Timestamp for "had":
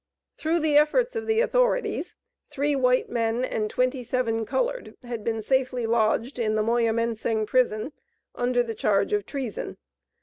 5.03-5.23